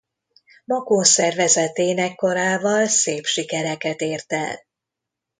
[0.65, 4.65] Makón szervezett énekkarával szép sikereket ért el.